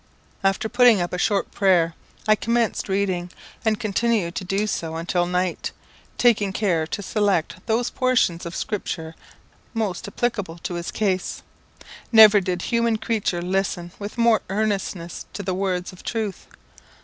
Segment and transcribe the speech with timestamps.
[0.43, 1.93] After putting up a short prayer
[2.27, 3.29] I commenced reading,
[3.63, 5.69] and continued to do so until night,
[6.17, 9.13] taking care to select those portions of Scripture
[9.75, 11.43] most applicable to his case.
[12.11, 16.47] Never did human creature listen with more earnestness to the words of truth.